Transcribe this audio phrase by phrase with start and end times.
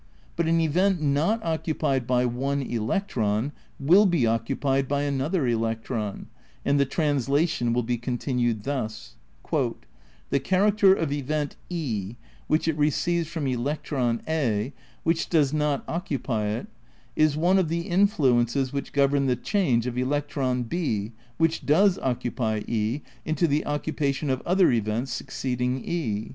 [0.35, 6.25] But an event not occupied by one electron will be occupied by another electron
[6.65, 9.13] and the translation will be continued thus:
[9.51, 12.15] "The character of event e
[12.47, 16.65] which it receives from electron A, which does not occupy it,
[17.15, 22.63] is one of the influences which govern the change of electron B which does occupy
[22.65, 26.29] e into the occupation of other events succeeding e.